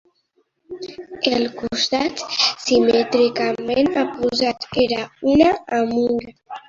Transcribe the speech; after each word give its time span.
El 1.31 1.43
costat 1.59 2.23
simètricament 2.67 3.93
oposat 4.05 4.67
era 4.87 5.07
una 5.35 5.53
amura. 5.83 6.35